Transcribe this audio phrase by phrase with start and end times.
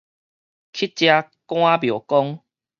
[0.03, 0.09] 乞食趕廟公